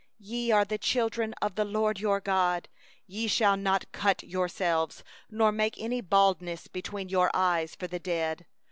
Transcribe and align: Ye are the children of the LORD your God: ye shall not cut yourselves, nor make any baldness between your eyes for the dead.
Ye 0.23 0.49
are 0.49 0.65
the 0.65 0.79
children 0.79 1.35
of 1.43 1.53
the 1.53 1.63
LORD 1.63 1.99
your 1.99 2.19
God: 2.19 2.67
ye 3.05 3.27
shall 3.27 3.55
not 3.55 3.91
cut 3.91 4.23
yourselves, 4.23 5.03
nor 5.29 5.51
make 5.51 5.79
any 5.79 6.01
baldness 6.01 6.65
between 6.67 7.09
your 7.09 7.29
eyes 7.35 7.75
for 7.75 7.85
the 7.85 7.99
dead. 7.99 8.47